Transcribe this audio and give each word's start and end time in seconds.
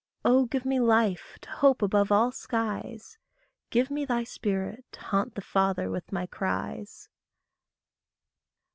Oh, 0.25 0.47
give 0.47 0.65
me 0.65 0.79
life 0.79 1.37
to 1.41 1.51
hope 1.51 1.83
above 1.83 2.11
all 2.11 2.31
skies. 2.31 3.19
Give 3.69 3.91
me 3.91 4.03
thy 4.03 4.23
spirit 4.23 4.83
to 4.93 4.99
haunt 5.01 5.35
the 5.35 5.41
Father 5.41 5.91
with 5.91 6.11
my 6.11 6.25
cries. 6.25 7.07